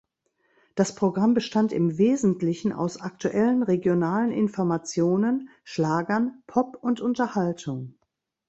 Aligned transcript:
Das 0.73 0.95
Programm 0.95 1.35
bestand 1.35 1.71
im 1.71 1.99
Wesentlichen 1.99 2.73
aus 2.73 2.99
aktuellen 2.99 3.61
regionalen 3.61 4.31
Informationen, 4.31 5.49
Schlagern, 5.63 6.41
Pop 6.47 6.75
und 6.81 7.01
Unterhaltung. 7.01 7.93